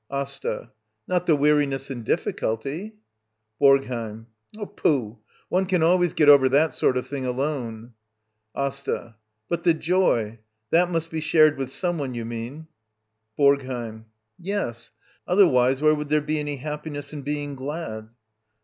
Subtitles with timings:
[0.09, 0.71] AsTA.
[1.07, 2.93] Not the weariness and diflSculty?
[3.61, 4.25] BoRGHEiM.
[4.75, 7.93] Pooh!— One can always get over that sort of thing alone.
[8.55, 9.13] AsTA.
[9.47, 10.39] Bu t the iov—
[10.73, 12.65] that^inusLjj§_shared with^, Uraie one, you mean?
[13.37, 14.05] B^GHEiM.
[14.39, 14.91] Yes.
[15.27, 16.19] Otherwise, where would there.
[16.19, 18.09] I h^r^ny happiness in being glad